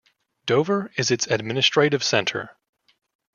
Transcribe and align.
Dover 0.47 0.91
is 0.97 1.11
its 1.11 1.27
administrative 1.27 2.03
centre. 2.03 2.57